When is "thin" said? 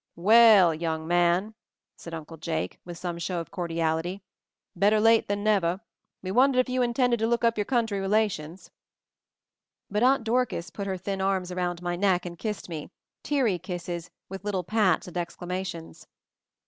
10.97-11.21